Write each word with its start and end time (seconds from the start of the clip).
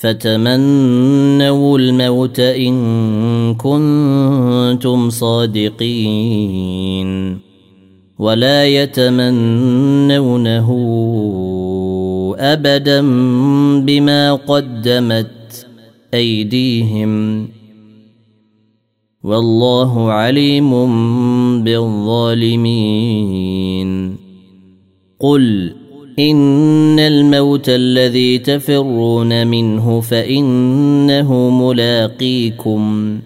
فتمنوا 0.00 1.78
الموت 1.78 2.40
ان 2.40 2.74
كنتم 3.54 5.10
صادقين 5.10 7.38
ولا 8.18 8.64
يتمنونه 8.66 10.68
ابدا 12.38 13.00
بما 13.80 14.32
قدمت 14.32 15.66
ايديهم 16.14 17.48
والله 19.24 20.10
عليم 20.12 20.70
بالظالمين 21.64 24.16
قل 25.20 25.74
إن 26.18 26.98
الموت 26.98 27.68
الذي 27.68 28.38
تفرون 28.38 29.46
منه 29.46 30.00
فإنه 30.00 31.50
ملاقيكم 31.50 33.18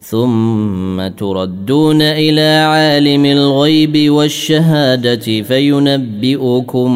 ثم 0.00 1.08
تردون 1.08 2.02
إلى 2.02 2.40
عالم 2.64 3.24
الغيب 3.24 4.10
والشهادة 4.10 5.40
فينبئكم 5.42 6.92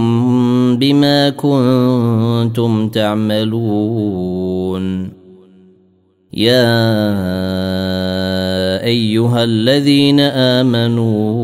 بما 0.79 1.31
كنتم 1.31 2.89
تعملون 2.89 5.11
يا 6.33 6.95
أيها 8.85 9.45
الذين 9.45 10.21
آمنوا 10.21 11.44